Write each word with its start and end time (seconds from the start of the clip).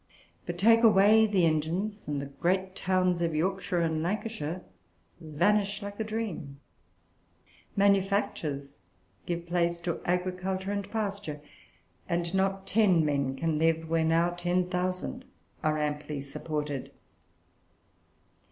But 0.47 0.57
take 0.57 0.81
away 0.81 1.27
the 1.27 1.45
engines, 1.45 2.07
and 2.07 2.19
the 2.19 2.25
great 2.41 2.75
towns 2.75 3.21
of 3.21 3.35
Yorkshire 3.35 3.81
and 3.81 4.01
Lancashire 4.01 4.63
vanish 5.19 5.83
like 5.83 5.99
a 5.99 6.03
dream. 6.03 6.59
Manufactures 7.75 8.77
give 9.27 9.45
place 9.45 9.77
to 9.81 10.01
agriculture 10.03 10.71
and 10.71 10.89
pasture, 10.89 11.39
and 12.09 12.33
not 12.33 12.65
ten 12.65 13.05
men 13.05 13.35
can 13.35 13.59
live 13.59 13.87
where 13.91 14.03
now 14.03 14.31
ten 14.31 14.69
thousand 14.71 15.23
are 15.63 15.77
amply 15.77 16.19
supported. 16.19 16.91